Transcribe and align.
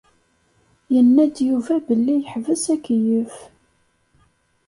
Yenna-d 0.93 1.35
Yuba 1.49 1.75
belli 1.87 2.15
yeḥbes 2.17 2.63
akeyyef. 2.75 3.35